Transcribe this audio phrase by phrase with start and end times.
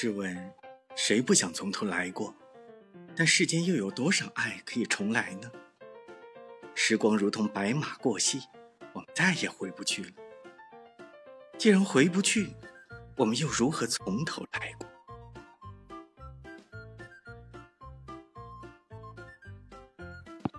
[0.00, 0.54] 试问
[0.94, 2.32] 谁不想从头来过？
[3.16, 5.50] 但世间又有多少爱可以重来呢？
[6.72, 8.42] 时光如同白马过隙
[8.92, 10.10] 我们再也回不去了。
[11.58, 12.54] 既然回不去
[13.16, 14.88] 我们又如何从头来过？